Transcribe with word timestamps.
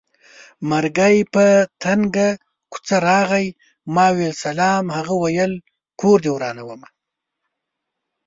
مرګی 0.69 1.15
په 1.33 1.45
تنګه 1.83 2.29
کوڅه 2.71 2.97
راغی 3.07 3.47
ما 3.95 4.07
وېل 4.15 4.33
سلام 4.43 4.85
هغه 4.97 5.13
وېل 5.23 5.53
کور 5.99 6.17
دې 6.23 6.31
ورانومه 6.33 6.87